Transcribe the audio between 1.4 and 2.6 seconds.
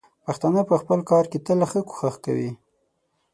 تل ښه کوښښ کوي.